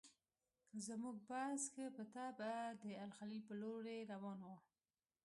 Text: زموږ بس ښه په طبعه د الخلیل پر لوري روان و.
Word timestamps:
زموږ 0.85 1.15
بس 1.29 1.61
ښه 1.73 1.85
په 1.95 2.03
طبعه 2.15 2.61
د 2.83 2.85
الخلیل 3.05 3.41
پر 3.47 3.55
لوري 3.63 3.99
روان 4.13 4.39
و. 4.45 4.51